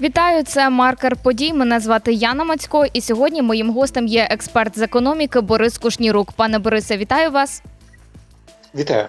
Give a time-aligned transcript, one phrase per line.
[0.00, 1.52] Вітаю, це маркер подій.
[1.52, 6.32] Мене звати Яна Мацько, і сьогодні моїм гостем є експерт з економіки Борис Кушнірук.
[6.32, 7.62] Пане Борисе, вітаю вас.
[8.74, 9.06] Вітаю.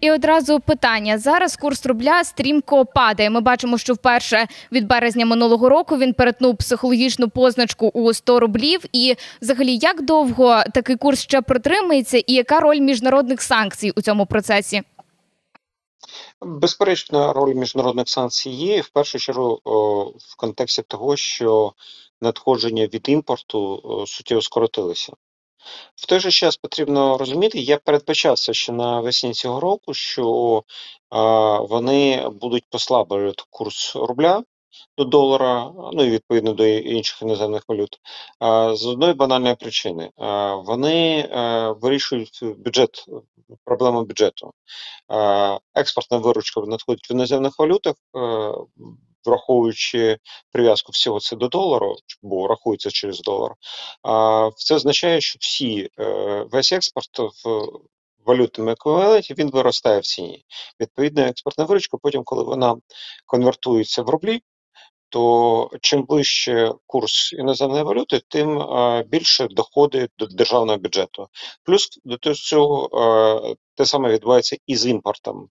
[0.00, 3.30] І одразу питання: зараз курс рубля стрімко падає.
[3.30, 8.80] Ми бачимо, що вперше від березня минулого року він перетнув психологічну позначку у 100 рублів.
[8.92, 14.26] І, взагалі, як довго такий курс ще протримається, і яка роль міжнародних санкцій у цьому
[14.26, 14.82] процесі?
[16.40, 19.60] Безперечно, роль міжнародних санкцій є в першу чергу
[20.18, 21.72] в контексті того, що
[22.20, 25.12] надходження від імпорту о, суттєво скоротилися.
[25.96, 30.62] В той же час потрібно розуміти, я передбачався ще навесні цього року, що
[31.10, 34.42] а, вони будуть послаблювати курс рубля
[34.98, 38.00] до долара, ну і відповідно до інших іноземних валют.
[38.78, 40.10] З одної банальної причини
[40.64, 41.28] вони
[41.80, 43.04] вирішують бюджет,
[43.64, 44.52] проблему бюджету.
[45.74, 47.94] Експортна виручка надходить в іноземних валютах.
[49.24, 50.18] Враховуючи
[50.52, 53.52] прив'язку всього це до долару, бо рахується через долар,
[54.56, 57.68] це означає, що всі е, весь експорт в
[58.26, 60.44] валютному еквіваленті він виростає в ціні.
[60.80, 62.76] Відповідно, експортна виручка, потім, коли вона
[63.26, 64.42] конвертується в рублі,
[65.12, 71.28] то чим вище курс іноземної валюти, тим е, більше доходи до державного бюджету.
[71.64, 72.88] Плюс до цього
[73.50, 75.48] е, те саме відбувається і з імпортом.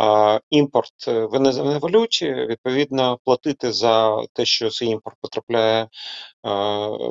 [0.00, 5.88] Е, імпорт в іноземній валюті, відповідно, платити за те, що цей імпорт потрапляє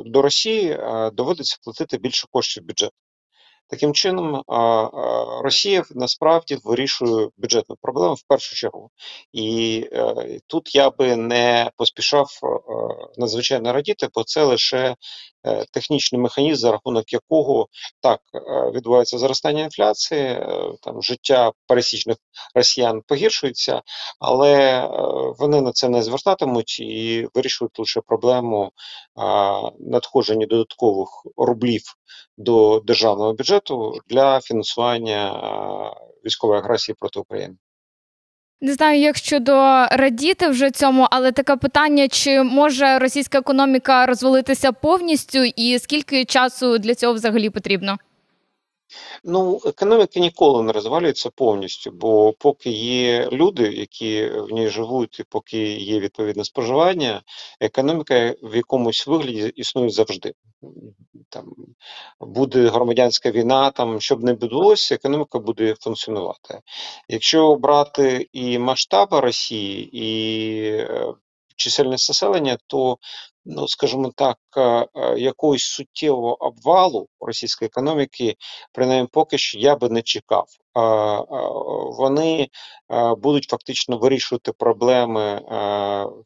[0.04, 0.78] до Росії,
[1.12, 2.90] доводиться платити більше коштів в бюджет.
[3.72, 4.42] Таким чином,
[5.42, 8.90] Росія насправді вирішує бюджетну проблему в першу чергу,
[9.32, 12.46] і е, тут я би не поспішав е,
[13.16, 14.96] надзвичайно радіти, бо це лише е,
[15.72, 17.68] технічний механізм, за рахунок якого
[18.00, 18.20] так
[18.74, 20.46] відбувається зростання інфляції,
[20.82, 22.16] там життя пересічних
[22.54, 23.82] росіян погіршується,
[24.20, 24.82] але
[25.38, 28.72] вони на це не звертатимуть і вирішують лише проблему
[29.80, 31.82] надходження додаткових рублів
[32.38, 35.32] до державного бюджету для фінансування
[36.24, 37.56] військової агресії проти України.
[38.64, 39.52] Не знаю, як щодо
[39.90, 46.78] радіти вже цьому, але таке питання: чи може російська економіка розвалитися повністю, і скільки часу
[46.78, 47.98] для цього взагалі потрібно?
[49.24, 55.24] Ну, економіка ніколи не розвалюється повністю, бо поки є люди, які в ній живуть, і
[55.24, 57.22] поки є відповідне споживання,
[57.60, 60.34] економіка в якомусь вигляді існує завжди.
[61.28, 61.54] Там
[62.20, 66.60] буде громадянська війна, там щоб не відбулося, економіка буде функціонувати.
[67.08, 71.14] Якщо брати і масштаби Росії, і е,
[71.56, 72.98] чисельність населення, то
[73.44, 78.36] ну скажімо так, е, е, якогось суттєвого обвалу російської економіки,
[78.72, 80.46] принаймні поки що я би не чекав.
[81.98, 82.48] Вони
[83.18, 85.40] будуть фактично вирішувати проблеми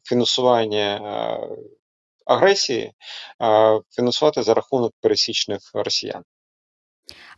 [0.03, 0.99] фінансування
[2.25, 2.91] агресії,
[3.95, 6.23] фінансувати за рахунок пересічних росіян.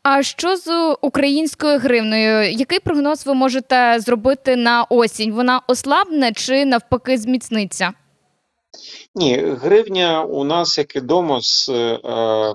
[0.03, 2.51] А що з українською гривнею?
[2.51, 5.33] Який прогноз ви можете зробити на осінь?
[5.33, 7.93] Вона ослабне чи навпаки зміцниться?
[9.15, 12.53] Ні, гривня у нас, як відомо, з е,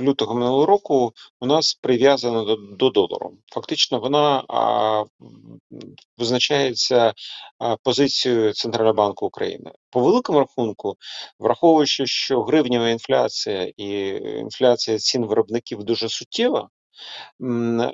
[0.00, 3.38] лютого минулого року у нас прив'язана до до долару.
[3.52, 5.04] Фактично, вона а,
[6.18, 7.14] визначається
[7.58, 9.72] а, позицією Центрального банку України.
[9.90, 10.96] По великому рахунку,
[11.38, 16.68] враховуючи, що гривнева інфляція і інфляція цін виробників дуже суттєва.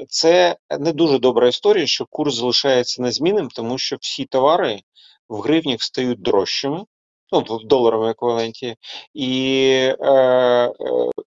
[0.08, 4.80] Це не дуже добра історія, що курс залишається незмінним, тому що всі товари
[5.28, 6.84] в гривнях стають дорожчими
[7.32, 8.76] ну, в доларовому еквіваленті,
[9.14, 10.70] і е, е,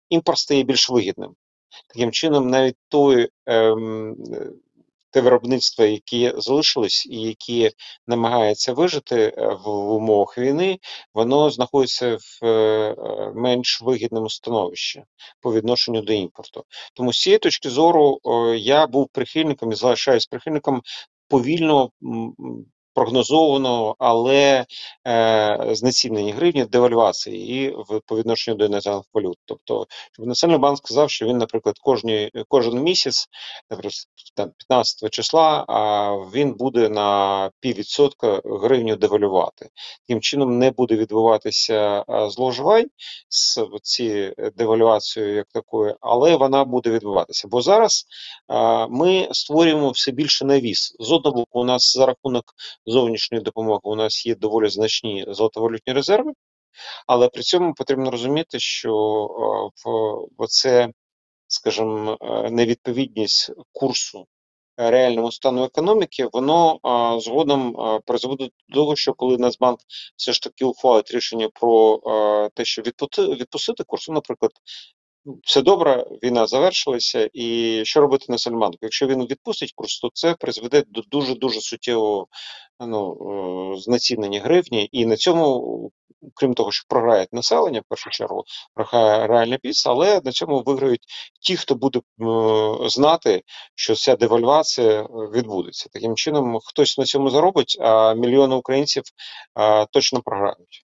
[0.09, 1.35] імпорт стає більш вигідним.
[1.89, 3.29] Таким чином, навіть той.
[3.49, 3.75] Е,
[5.11, 7.71] те виробництво, які залишились, і які
[8.07, 10.79] намагаються вижити е, в умовах війни,
[11.15, 15.05] воно знаходиться в е, менш вигідному становищі
[15.41, 16.65] по відношенню до імпорту.
[16.95, 18.19] Тому з цієї точки зору
[18.57, 20.83] я був прихильником і залишаюсь прихильником
[21.29, 21.91] повільного
[23.01, 24.67] прогнозованого, але
[25.07, 29.39] е, знецінення гривні девальвації і в по відношенню до іноземних валют.
[29.45, 33.29] Тобто, щоб Національний банк сказав, що він, наприклад, кожні, кожен місяць,
[33.71, 33.95] наприклад,
[34.35, 39.69] там 15 числа, а він буде на піввідсотка гривню девалювати.
[40.07, 42.87] Таким чином не буде відбуватися зловживань
[43.29, 47.49] з цією девальвацією як такою, але вона буде відбуватися.
[47.49, 48.05] Бо зараз
[48.49, 50.97] а, ми створюємо все більше навіс.
[51.01, 52.45] З одного боку, у нас за рахунок
[52.91, 56.33] зовнішньої допомоги у нас є доволі значні золотовалютні резерви,
[57.07, 58.93] але при цьому потрібно розуміти, що
[59.85, 60.89] в оце,
[61.47, 64.27] скажімо, е, невідповідність курсу
[64.77, 66.79] реальному стану економіки, воно
[67.21, 69.81] згодом а, призводить до того, що коли Нацбанк
[70.17, 72.01] все ж таки ухвалить рішення про
[72.55, 74.51] те, що відпусти, відпустити курс, ну, наприклад,
[75.45, 80.85] все добре, війна завершилася, і що робити Національному Якщо він відпустить курс, то це призведе
[80.87, 82.27] до дуже дуже суттєвого
[82.81, 83.17] ну,
[83.75, 85.93] е, знецінення гривні, і на цьому,
[86.35, 88.45] крім того, що програє населення, в першу чергу,
[88.75, 91.05] програє реальний бізнес, але на цьому виграють
[91.41, 92.03] ті, хто буде е,
[92.89, 93.43] знати,
[93.75, 95.03] що ця девальвація
[95.35, 95.89] відбудеться.
[95.93, 99.03] Таким чином, хтось на цьому заробить, а мільйони українців
[99.93, 100.90] точно програють.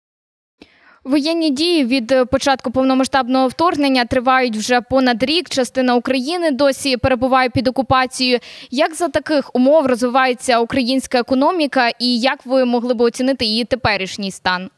[1.03, 5.49] Воєнні дії від е, початку повномасштабного вторгнення тривають вже понад рік.
[5.49, 8.39] Частина України досі перебуває під окупацією.
[8.71, 14.31] Як за таких умов розвивається українська економіка, і як ви могли б оцінити її теперішній
[14.31, 14.69] стан?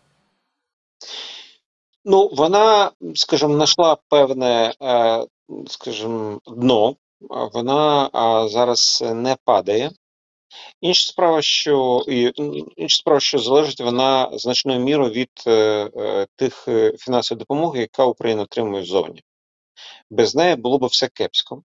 [2.06, 5.26] Ну, вона, скажімо, знайшла певне, е,
[5.68, 6.96] скажімо, дно.
[7.54, 8.10] Вона
[8.50, 9.92] зараз не падає.
[10.82, 12.04] Інша справа, що
[12.76, 15.52] інша справа, що залежить вона значною мірою від е,
[15.98, 19.24] е, тих е, фінансової допомоги, яка Україна отримує ззовні.
[20.10, 21.64] Без неї було б все кепсько.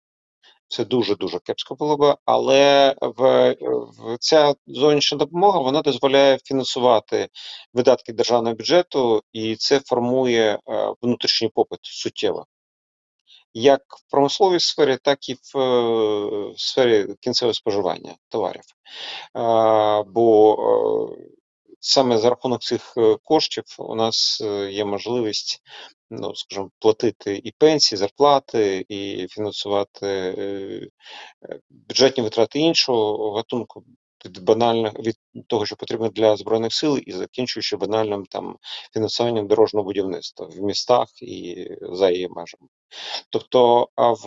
[0.69, 3.53] Це дуже дуже кепсько було б, але в,
[3.99, 7.29] в ця зовнішня допомога вона дозволяє фінансувати
[7.73, 12.47] видатки державного бюджету, і це формує е, внутрішній попит суттєво
[13.58, 18.62] як в промисловій сфері, так і в е, сфері кінцевого споживання товарів.
[20.06, 21.29] Бо е,
[21.81, 25.62] саме за рахунок цих е, коштів у нас є можливість,
[26.11, 30.91] ну скажімо, платити і пенсії, зарплати, і фінансувати
[31.70, 33.85] бюджетні витрати іншого гатунку
[34.26, 38.56] від банальних від того, що потрібно для збройних сил, і закінчуючи банальним там
[38.94, 42.69] фінансуванням дорожнього будівництва в містах і за її межами.
[43.31, 44.25] Тобто, в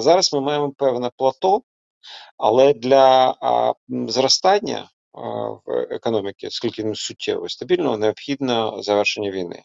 [0.00, 1.62] зараз ми маємо певне плато,
[2.36, 4.88] але для а, зростання
[5.66, 9.62] в економіки, скільки суттєво стабільно, необхідно завершення війни.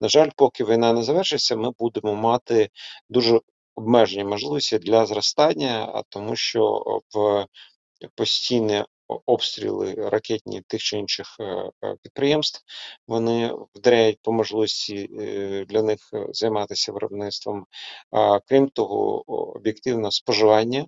[0.00, 2.70] На жаль, поки війна не завершиться, ми будемо мати
[3.08, 3.40] дуже
[3.74, 6.82] обмежені можливості для зростання, тому що
[7.14, 7.46] в
[8.14, 12.64] постійне обстріли ракетні тих чи інших е, е, підприємств.
[13.08, 15.98] Вони вдаряють по можливості е, для них
[16.30, 17.66] займатися виробництвом.
[18.48, 19.24] Крім того,
[19.56, 20.86] об'єктивно споживання.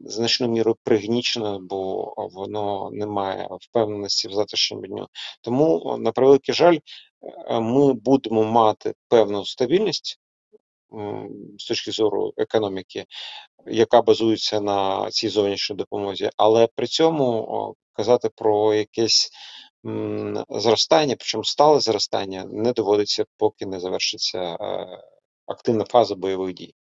[0.00, 5.08] Значну міру пригнічено, бо воно не має впевненості в завтрашньому дню.
[5.40, 6.78] Тому, на превеликий жаль,
[7.50, 10.21] ми будемо мати певну стабільність
[11.58, 13.04] з точки зору економіки,
[13.66, 19.30] яка базується на цій зовнішній допомозі, але при цьому казати про якесь
[20.48, 24.86] зростання, причому стале зростання, не доводиться, поки не завершиться е,
[25.46, 26.74] активна фаза бойових дій.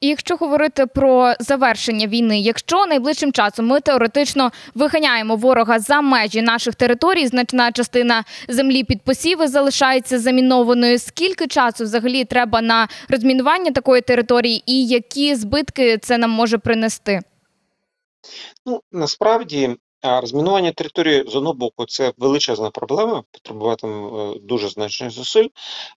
[0.00, 6.42] І якщо говорити про завершення війни, якщо найближчим часом ми теоретично виганяємо ворога за межі
[6.42, 10.98] наших територій, значна частина землі під посіви залишається замінованою.
[10.98, 17.20] Скільки часу взагалі треба на розмінування такої території, і які збитки це нам може принести?
[18.66, 19.76] Ну насправді.
[20.02, 25.48] Розмінування території з одного боку це величезна проблема, потребуватиме дуже значних зусиль,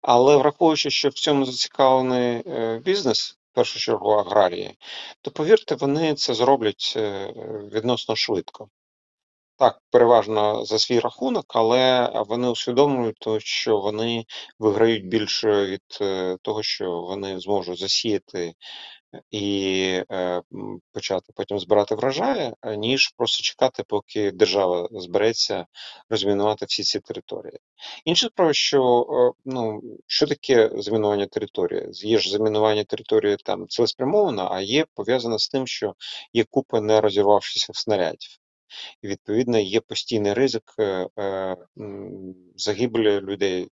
[0.02, 4.77] але враховуючи, що в цьому зацікавлений е, бізнес, першу чергу аграрії,
[5.21, 7.33] то повірте, вони це зроблять е,
[7.74, 8.69] відносно швидко.
[9.57, 14.25] Так, переважно за свій рахунок, але вони усвідомлюють, що вони
[14.60, 18.53] виграють більше від е, того, що вони зможуть засіяти
[19.31, 20.41] і е,
[20.93, 25.65] почати потім збирати врожаї, е, ніж просто чекати, поки держава збереться
[26.09, 27.59] розмінувати всі ці території.
[28.05, 31.89] Інша справа, що е, ну що таке замінування території?
[31.91, 35.93] Є ж замінування території там цілеспрямовано, а є пов'язано з тим, що
[36.33, 38.29] є купа не розірвавшихся снарядів.
[39.01, 41.57] І відповідно є постійний ризик е, е,
[42.55, 43.67] загибелі людей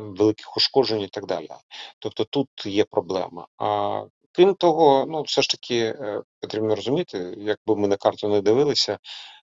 [0.00, 1.48] великих ушкоджень і так далі.
[1.98, 3.46] Тобто тут є проблема.
[3.58, 4.04] А
[4.38, 8.98] крім того, ну все ж таки е, потрібно розуміти, якби ми на карту не дивилися.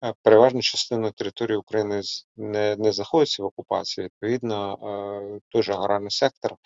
[0.04, 2.00] Е, переважна частина території України
[2.36, 4.04] не не знаходиться в окупації.
[4.04, 4.78] Відповідно,
[5.36, 6.56] е, той же аграрний сектор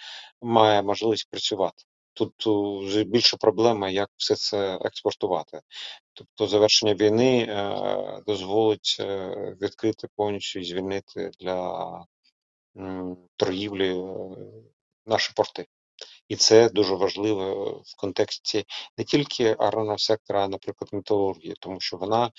[0.43, 1.85] має можливість працювати.
[2.15, 5.61] Тут більше проблема, як все це експортувати.
[6.13, 7.47] Тобто завершення війни
[8.27, 8.97] дозволить
[9.63, 12.05] відкрити повністю і звільнити для
[13.37, 14.03] торгівлі
[15.07, 15.67] наші порти.
[16.29, 18.65] І це дуже важливо в контексті
[18.99, 22.31] не тільки аграрного сектора, а, наприклад, металургії, тому що вона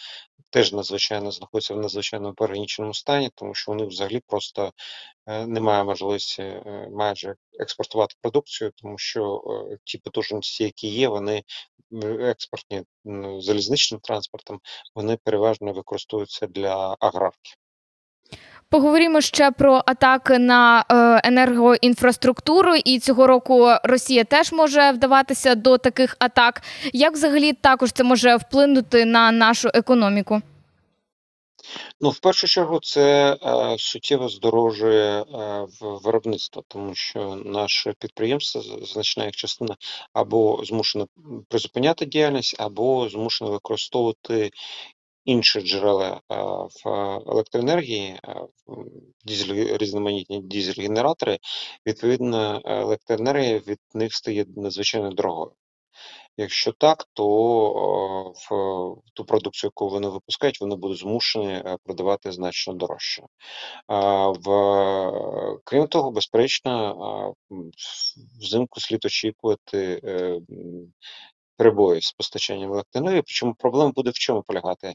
[0.49, 4.71] теж надзвичайно знаходиться в надзвичайно перегніченому стані, тому що них взагалі просто
[5.25, 11.43] е, немає можливості е, майже експортувати продукцію, тому що е, ті потужності, які є, вони
[12.19, 12.83] експортні
[13.39, 14.59] залізничним транспортом,
[14.95, 17.51] вони переважно використовуються для аграрки.
[18.73, 25.77] Поговоримо ще про атаки на е, енергоінфраструктуру, і цього року Росія теж може вдаватися до
[25.77, 26.61] таких атак.
[26.93, 30.41] Як взагалі також це може вплинути на нашу економіку?
[32.01, 35.25] Ну, в першу чергу, це е, суттєво здорожує е,
[35.81, 39.75] виробництво, тому що наше підприємство, значна їх частина,
[40.13, 41.07] або змушено
[41.47, 44.51] призупиняти діяльність, або змушено використовувати
[45.25, 46.35] інші джерела е,
[46.83, 46.89] в
[47.27, 48.35] електроенергії, е,
[49.25, 51.39] дізель, різноманітні дізель-генератори.
[51.87, 55.51] Відповідно, електроенергія від них стає надзвичайно дорогою.
[56.37, 62.73] Якщо так, то в ту продукцію, яку вони випускають, вони будуть змушені е, продавати значно
[62.73, 63.23] дорожче.
[64.45, 67.35] В, крім того, безперечно,
[68.39, 70.39] взимку слід очікувати е,
[71.57, 73.21] перебої з постачанням електроенергії.
[73.21, 74.93] Причому проблема буде в чому полягати?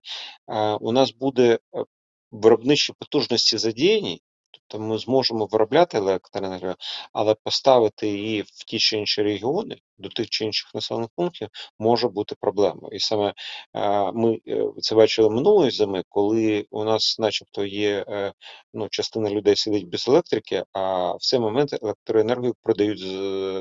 [0.80, 1.84] У нас буде е,
[2.30, 4.22] виробничі потужності задіяні.
[4.50, 6.74] Тобто ми зможемо виробляти електроенергію,
[7.12, 12.08] але поставити її в ті чи інші регіони до тих чи інших населених пунктів може
[12.08, 12.88] бути проблемою.
[12.92, 13.34] І саме
[13.74, 18.32] е, ми е, це бачили минулої зими, коли у нас, начебто, є е,
[18.74, 23.06] ну, частина людей сидить без електрики, а в цей момент електроенергію продають з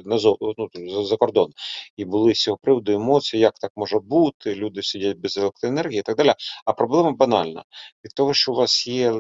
[0.06, 1.52] ну, за, за кордон.
[1.98, 6.04] І були з цього приводу емоції, як так може бути, люди сидять без електроенергії і
[6.04, 6.34] так далі.
[6.66, 7.64] А проблема банальна.
[8.06, 9.14] Від того, що у вас є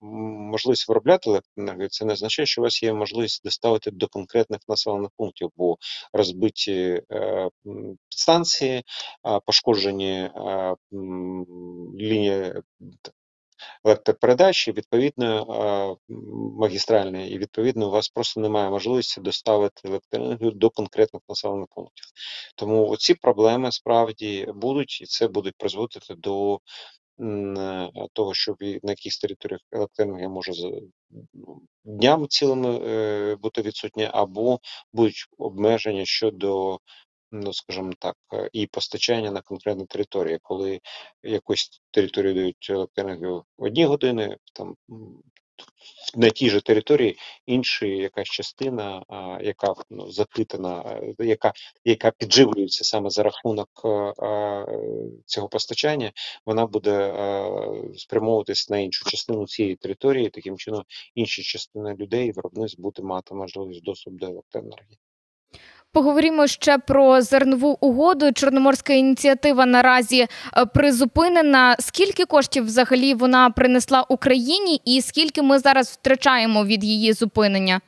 [0.00, 5.10] можливість виробляти електроенергію, це не означає, що у вас є можливість доставити до конкретних населених
[5.16, 5.76] пунктів, бо
[6.12, 7.50] розбиті побиті е,
[8.08, 8.82] підстанції,
[9.46, 10.74] пошкоджені е,
[12.00, 12.52] лінії
[13.84, 15.46] електропередачі, відповідно
[16.08, 16.14] е,
[16.58, 22.04] магістральні, і відповідно у вас просто немає можливості доставити електроенергію до конкретних населених пунктів.
[22.56, 26.60] Тому ці проблеми справді будуть, і це будуть призводити до
[28.12, 30.52] того, що на якихось територіях електроенергія може
[31.34, 34.60] ну, днями цілими е, бути відсутня, або
[34.92, 36.78] будуть обмеження щодо,
[37.32, 40.80] ну скажімо так, е, і постачання на конкретні території, коли
[41.22, 44.76] якусь територію дають електроенергію в одні години, там
[46.16, 49.04] на тій же території інша якась частина,
[49.40, 51.52] яка ну, запитана, е, яка
[51.84, 54.14] яка підживлюється саме за рахунок е,
[55.26, 56.12] цього постачання,
[56.46, 57.44] вона буде е,
[57.96, 60.30] спрямовуватись на іншу частину цієї території.
[60.30, 60.84] Таким чином,
[61.14, 64.98] інші частини людей виробництв буде мати можливість доступ до електроенергії.
[65.92, 68.32] Поговоримо ще про зернову угоду.
[68.32, 70.20] Чорноморська ініціатива наразі
[70.56, 71.76] е, призупинена.
[71.78, 77.80] Скільки коштів взагалі вона принесла Україні, і скільки ми зараз втрачаємо від її зупинення?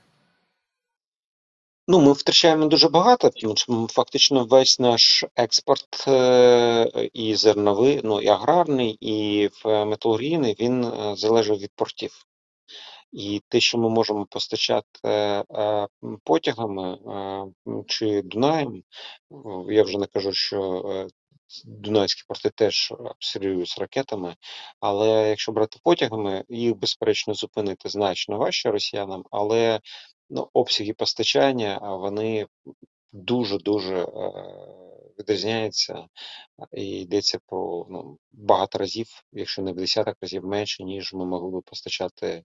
[1.89, 8.21] Ну, ми втрачаємо дуже багато, тому що фактично весь наш експорт е, і зерновий, ну
[8.21, 12.30] і аграрний, і металургійний він е, залежить від портів.
[13.13, 15.45] І те, що ми можемо постачати е,
[16.25, 18.83] потягами е, чи Дунаєм,
[19.69, 21.09] я вже не кажу, що е,
[21.65, 24.37] Дунайські порти теж обстрілюються ракетами,
[24.81, 29.81] але якщо брати потягами, їх безперечно зупинити значно важче росіянам, але
[30.31, 32.47] ну, обсяги постачання вони
[33.13, 34.07] дуже дуже
[35.19, 36.07] відрізняються
[36.73, 41.51] і йдеться про ну, багато разів, якщо не в десяток разів менше, ніж ми могли
[41.51, 42.45] би постачати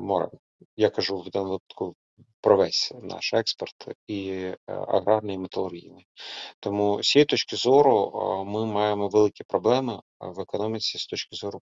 [0.00, 0.30] морем.
[0.76, 1.96] Я кажу в даному випадку
[2.40, 3.74] про весь наш експорт
[4.06, 6.06] і е, аграрний, і металургійний.
[6.60, 8.12] Тому з цієї точки зору
[8.46, 11.60] ми маємо великі проблеми в економіці з точки зору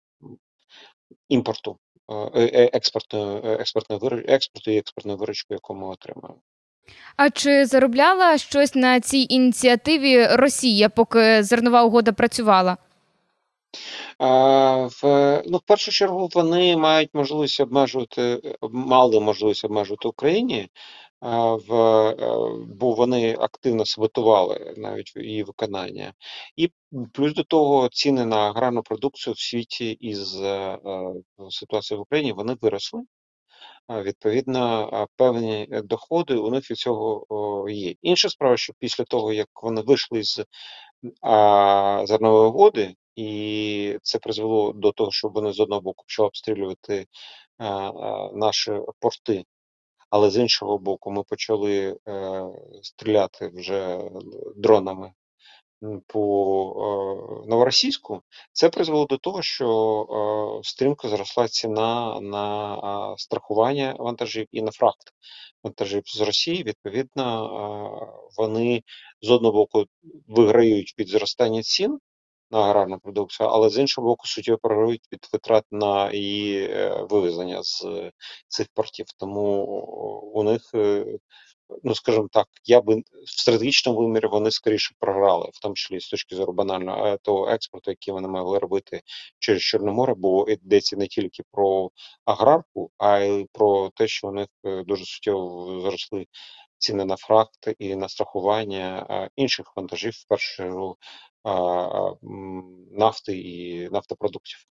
[1.29, 6.41] імпорту, е, е, експортної експортної експорту і експортної виручки, яку ми отримуємо.
[7.17, 12.77] А чи заробляла щось на цій ініціативі Росія, поки зернова угода працювала?
[14.19, 15.02] В,
[15.47, 20.69] ну, в першу чергу вони мають можливість обмежувати, мали можливість обмежувати Україні,
[21.23, 22.17] в, е,
[22.67, 26.14] бо вони активно саботували навіть її виконання.
[26.57, 26.71] І
[27.12, 31.14] плюс до того ціни на аграрну продукцію в світі із е, е,
[31.50, 33.02] ситуації в Україні вони виросли.
[33.88, 37.95] Відповідно, певні доходи у них від цього є.
[38.02, 40.45] Інша справа, що після того, як вони вийшли з
[42.05, 47.07] зернової угоди, і це призвело до того, що вони з одного боку почали обстрілювати
[48.33, 49.45] наші порти.
[50.11, 52.45] але з іншого боку, ми почали е,
[52.83, 54.11] стріляти вже
[54.57, 55.12] дронами
[56.07, 64.71] по новоросійську, це призвело до того, що стрімко зросла ціна на страхування вантажів і на
[64.71, 65.12] фракт
[65.62, 66.62] вантажів з Росії.
[66.62, 67.49] Відповідно,
[68.38, 68.83] вони
[69.23, 69.85] з одного боку
[70.26, 71.99] виграють від зростання цін
[72.53, 77.63] на аграрну продукцію, але з іншого боку, суттєво програють від витрат на її е, вивезення
[77.63, 77.85] з
[78.49, 79.07] цих портів.
[79.19, 79.65] Тому
[80.35, 81.05] у них е,
[81.83, 86.09] ну скажімо так, я би в стратегічному вимірі вони скоріше програли, в тому числі з
[86.09, 89.03] точки зору банального е, того експорту, який вони могли робити
[89.39, 91.91] через Чорне море, бо йдеться не тільки про
[92.25, 96.27] аграрку, а й про те, що у них е, дуже суттєво зросли
[96.79, 100.97] ціни на фракт і на страхування е, інших вантажів, в першу
[102.93, 104.67] нафти і нафтопродуктів.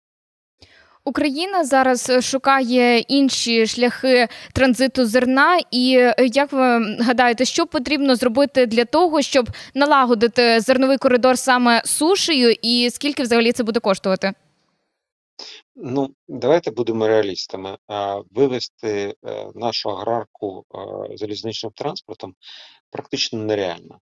[1.03, 5.59] Україна зараз е, шукає інші шляхи транзиту зерна.
[5.71, 11.81] І е, як ви гадаєте, що потрібно зробити для того, щоб налагодити зерновий коридор саме
[11.85, 14.33] сушею, і скільки взагалі це буде коштувати?
[15.75, 17.77] Ну, давайте будемо реалістами.
[18.31, 20.65] Вивести е, нашу аграрку
[21.15, 22.35] залізничним транспортом
[22.91, 23.99] практично нереально.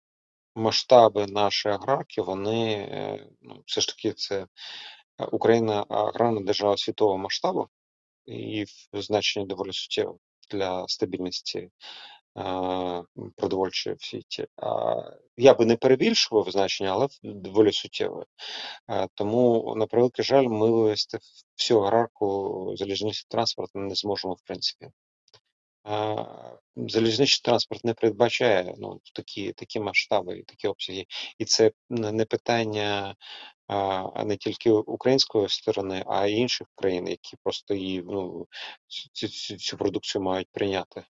[0.54, 2.88] Масштаби нашої аграрки, вони
[3.42, 4.46] ну, все ж таки це
[5.32, 7.68] Україна аграрна держава світового масштабу
[8.26, 10.14] і значення доволі суттєве
[10.50, 11.70] для стабільності
[13.36, 14.46] продовольчої в світі.
[15.36, 18.24] Я би не перебільшував значення, але доволі суттєве.
[19.14, 21.18] Тому, на превеликий жаль, ми вивести
[21.56, 24.90] всю аграрку залізничний транспорт не зможемо, в принципі.
[26.76, 31.06] Залізничний транспорт не передбачає ну, такі такі масштаби такі обсяги.
[31.38, 33.14] І це не питання
[33.66, 38.46] а не тільки української сторони, а й інших країн, які просто її ну,
[39.12, 41.04] цю, цю, продукцію мають прийняти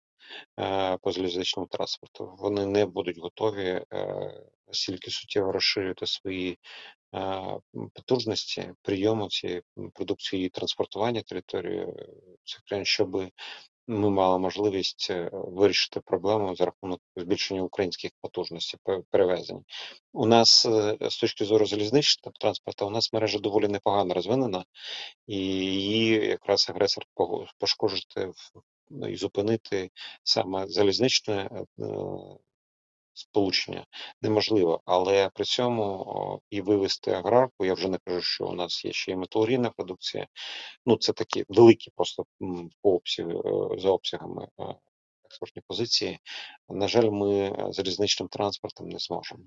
[0.60, 2.36] е, по залізничному транспорту.
[2.40, 4.32] Вони не будуть готові е,
[4.68, 6.60] настільки суттєво розширювати свої
[7.16, 7.42] е,
[7.94, 9.62] потужності прийому цієї
[9.94, 11.88] продукції і транспортування території
[12.44, 13.30] цих країн, щоб
[13.88, 18.80] ми мали можливість е, вирішити проблему за рахунок збільшення українських потужностей
[19.12, 19.64] перевезень.
[20.14, 24.66] У нас е, з точки зору залізничного транспорту, у нас мережа доволі непогано розвинена,
[25.28, 27.04] і її якраз агресор
[27.58, 28.32] пошкодити
[28.90, 29.90] ну, і зупинити
[30.24, 31.70] саме залізничне е,
[33.14, 33.86] сполучення
[34.22, 37.66] неможливо, але при цьому і вивести аграрку.
[37.66, 40.28] Я вже не кажу, що у нас є ще і металургійна продукція.
[40.86, 42.26] Ну це такі великі, просто
[42.82, 44.76] по обсягу е, за обсягами е,
[45.26, 46.20] експортні позиції.
[46.70, 49.44] На жаль, ми залізничним транспортом не зможемо.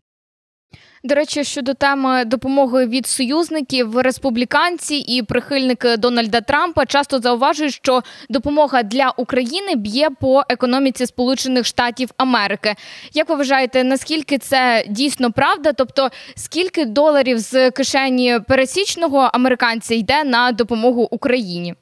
[1.06, 8.02] До речі, щодо теми допомоги від союзників, республіканці і прихильники Дональда Трампа часто зауважують, що
[8.28, 12.74] допомога для України б'є по економіці Сполучених Штатів Америки.
[13.14, 15.72] Як ви вважаєте, наскільки це дійсно правда?
[15.72, 21.74] Тобто, скільки доларів з кишені пересічного американця йде на допомогу Україні?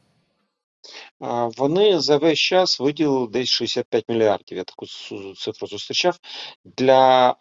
[1.57, 4.59] Вони за весь час виділили десь 65 мільярдів.
[4.59, 4.87] Я таку
[5.37, 6.19] цифру зустрічав
[6.65, 7.35] для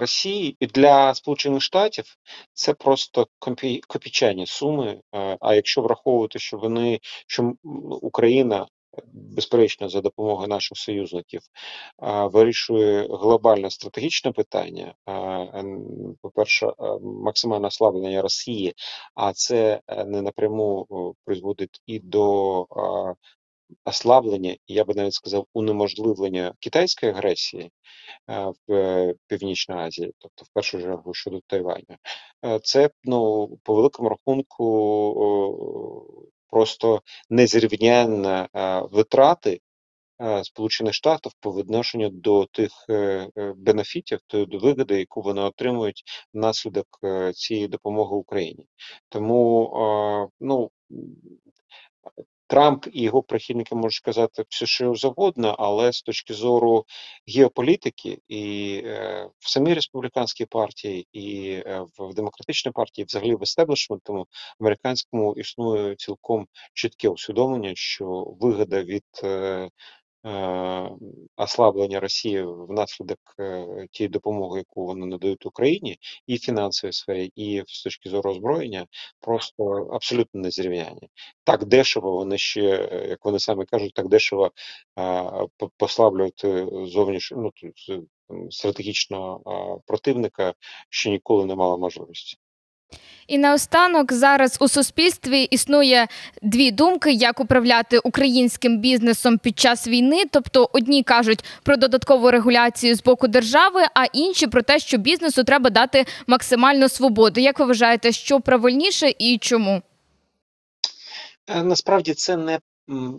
[0.00, 2.16] Росії і для Сполучених Штатів.
[2.52, 3.26] Це просто
[3.86, 5.00] копійчані суми.
[5.40, 7.52] А якщо враховувати, що вони що
[8.02, 8.66] Україна
[9.12, 11.40] безперечно, за допомогою наших союзників
[12.02, 14.94] вирішує глобальне стратегічне питання.
[16.22, 18.74] По-перше, максимальне ослаблення Росії,
[19.14, 20.86] а це е, не напряму
[21.24, 22.66] призводить і до
[23.84, 27.70] ослаблення, я би навіть сказав, унеможливлення китайської агресії
[28.68, 31.96] в Північній Азії, тобто в першу чергу щодо Тайваню.
[32.62, 34.64] Це ну по великому рахунку
[36.54, 38.46] просто незрівнянні
[38.92, 39.60] витрати
[40.42, 46.02] Сполучених Штатів по відношенню до тих е, е, бенефітів, до вигоди, яку вони отримують
[46.34, 48.66] внаслідок е, цієї допомоги Україні.
[49.08, 50.70] Тому ну
[52.46, 56.84] Трамп і його прихильники можуть сказати все, що завгодно, але з точки зору
[57.36, 64.26] геополітики і е, в самій республіканській партії, і е, в демократичній партії, взагалі в естеблішменту
[64.60, 69.70] американському існує цілком чітке усвідомлення, що вигода від Е,
[71.36, 77.62] ослаблення Росії внаслідок е, тієї допомоги, яку вони надають Україні, і в фінансовій сфері, і
[77.66, 78.86] з точки зору озброєння,
[79.20, 81.08] просто абсолютно незрівняні.
[81.44, 82.60] Так дешево вони ще,
[83.08, 84.50] як вони самі кажуть, так дешево
[85.76, 90.54] послаблювати зовнішньо ну, стратегічного противника,
[90.90, 92.36] що ніколи не мало можливості.
[93.26, 96.06] І наостанок зараз у суспільстві існує
[96.42, 100.22] дві думки, як управляти українським бізнесом під час війни.
[100.30, 105.44] Тобто, одні кажуть про додаткову регуляцію з боку держави, а інші про те, що бізнесу
[105.44, 107.40] треба дати максимальну свободу.
[107.40, 109.82] Як ви вважаєте, що правильніше і чому?
[111.46, 112.58] Е, Насправді це не,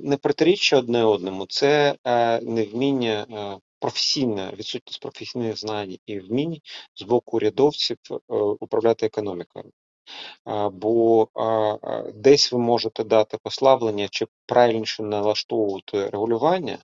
[0.04, 6.60] не протиріччя одне одному, це е, невміння, е, професійна відсутність професійних знань і вмінь
[6.96, 9.72] з боку урядовців е, управляти економікою.
[10.72, 11.28] Бо
[12.14, 16.78] десь ви можете дати послаблення чи правильніше налаштовувати регулювання,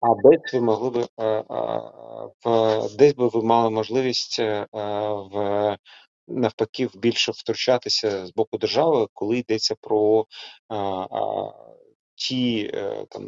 [0.00, 1.06] а десь ви могли
[2.44, 4.66] в десь би ви мали можливість е,
[5.32, 5.78] в
[6.28, 10.26] навпаки більше втручатися з боку держави, коли йдеться про
[12.14, 13.26] ті е, там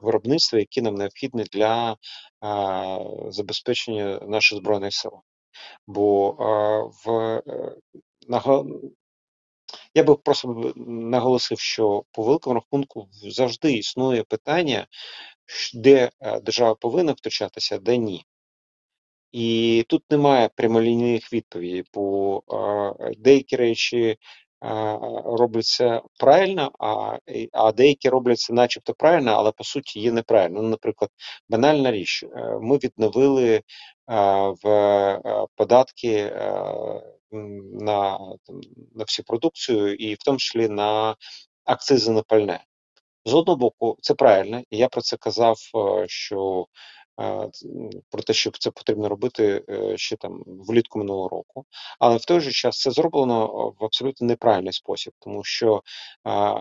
[0.00, 1.96] виробництва, які нам необхідні для
[3.28, 5.12] забезпечення наших збройних сил.
[5.86, 6.30] Бо
[7.04, 7.10] в
[7.46, 7.76] е,
[9.94, 14.86] я би просто наголосив, що по великому рахунку завжди існує питання,
[15.74, 18.24] де е, держава повинна втручатися, де ні.
[19.32, 22.42] І тут немає прямолінійних відповідей, бо
[23.18, 24.16] деякі речі
[25.24, 27.18] робляться правильно, а,
[27.52, 30.62] а деякі робляться начебто правильно, але по суті є неправильно.
[30.62, 31.10] Ну, наприклад,
[31.48, 33.62] банальна річ: е, ми відновили е,
[34.62, 36.32] в е, податки
[37.80, 38.18] на,
[38.94, 41.16] на всю продукцію, і в тому числі на
[41.64, 42.64] акцизи на пальне.
[43.24, 45.56] З одного боку, це правильно, і я про це казав,
[46.06, 46.66] що
[48.10, 51.64] про те, що це потрібно робити е, ще там влітку минулого року.
[51.98, 53.46] Але в той же час це зроблено
[53.80, 55.82] в абсолютно неправильний спосіб, тому що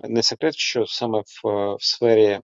[0.03, 2.41] не секрет, що саме в, е, в сфері е,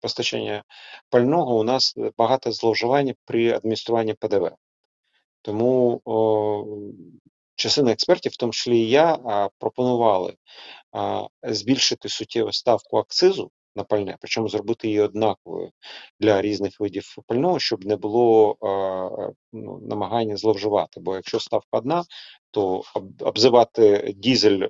[0.00, 0.64] постачання
[1.10, 4.50] пального у нас багато зловживань при адмініструванні ПДВ.
[5.42, 6.64] Тому о,
[7.54, 9.18] частина експертів, в тому числі і я,
[9.58, 10.34] пропонували
[11.42, 15.70] збільшити суттєво ставку акцизу на пальне, причому зробити її однаковою
[16.20, 18.56] для різних видів пального, щоб не було
[19.52, 21.00] ну, намагання зловживати.
[21.00, 22.04] Бо якщо ставка одна,
[22.52, 22.82] то
[23.20, 24.68] обзивати дізель е,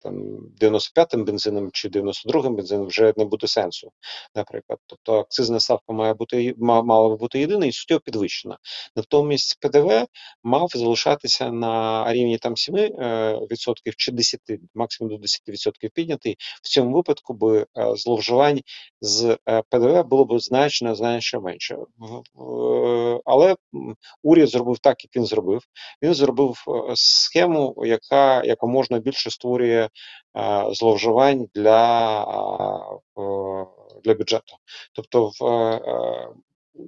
[0.00, 0.14] там
[0.60, 3.90] 95-м бензином чи 92-м бензином вже не буде сенсу,
[4.34, 4.78] наприклад.
[4.86, 8.58] Тобто акцизна ставка має бути ма- мала би бути єдина і суттєво підвищена.
[8.96, 10.06] Натомість ПДВ
[10.42, 14.40] мав залишатися на рівні там 7% відсотків чи 10,
[14.74, 16.36] максимум до 10% піднятий.
[16.62, 18.60] В цьому випадку би е, зловживань
[19.00, 21.76] з е, ПДВ було б значно значно менше.
[23.24, 23.56] Але
[24.22, 25.62] уряд зробив так, як він зробив.
[26.02, 29.88] Він зробив е, схему, яка якомога більше створює
[30.36, 32.22] е, зловживань для,
[33.18, 33.66] е,
[34.04, 34.56] для бюджету.
[34.92, 36.28] Тобто в е,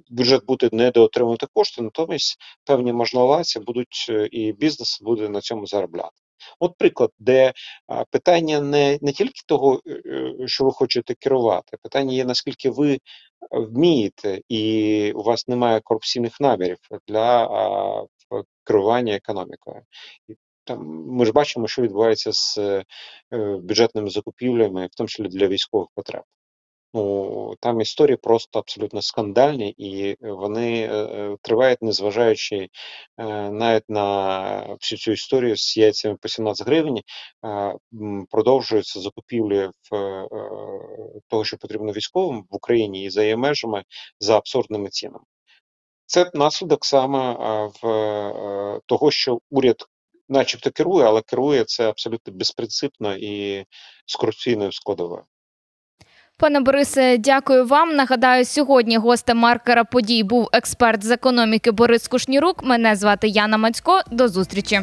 [0.09, 6.15] бюджет буде недоотримувати кошти, натомість певні можновладці будуть і бізнес буде на цьому заробляти.
[6.59, 7.53] От приклад, де
[8.11, 9.81] питання не, не тільки того,
[10.45, 12.99] що ви хочете керувати, питання є наскільки ви
[13.51, 16.77] вмієте, і у вас немає корупційних намірів
[17.07, 17.47] для
[18.63, 19.81] керування економікою.
[20.27, 22.83] І там ми ж бачимо, що відбувається з е,
[23.33, 26.23] е, бюджетними закупівлями, в тому числі для військових потреб.
[26.95, 32.69] Ну, там історії просто абсолютно скандальні, і вони е, е, тривають, незважаючи е,
[33.51, 37.01] навіть на всю цю історію з яйцями по 17 гривень.
[37.45, 37.75] е,
[38.31, 43.83] Продовжуються закупівлі в е, е, того, що потрібно військовим в Україні і за її межами
[44.19, 45.25] за абсурдними цінами.
[46.05, 47.33] Це наслідок саме
[47.81, 49.85] в е, того, що уряд,
[50.29, 53.65] начебто, керує, але керує це абсолютно безпринципно і
[54.05, 55.23] з корупційною складовою.
[56.37, 57.95] Пане Борисе, дякую вам.
[57.95, 62.63] Нагадаю, сьогодні гостем маркера подій був експерт з економіки Борис Кушнірук.
[62.63, 64.01] Мене звати Яна Мацько.
[64.11, 64.81] До зустрічі.